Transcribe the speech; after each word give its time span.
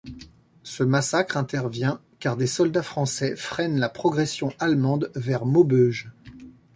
Ce 0.63 0.81
massacre 0.81 1.37
intervient 1.37 2.01
car 2.19 2.35
des 2.35 2.47
soldats 2.47 2.81
français 2.81 3.35
freinent 3.35 3.77
la 3.77 3.87
progression 3.87 4.51
allemande 4.57 5.11
vers 5.13 5.45
Maubeuge. 5.45 6.09